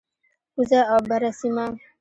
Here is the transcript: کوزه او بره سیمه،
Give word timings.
کوزه 0.53 0.79
او 0.93 0.99
بره 1.09 1.29
سیمه، 1.39 1.65